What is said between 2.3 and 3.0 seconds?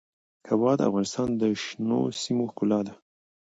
ښکلا ده.